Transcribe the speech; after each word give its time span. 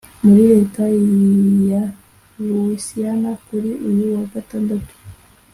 muri 0.23 0.43
Leta 0.53 0.83
ya 1.71 1.83
Louisiana 2.45 3.31
kuri 3.45 3.69
uyu 3.89 4.05
wa 4.15 4.23
Gatandatu 4.33 4.93